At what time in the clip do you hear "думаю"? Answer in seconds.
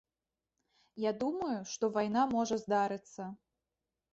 1.23-1.59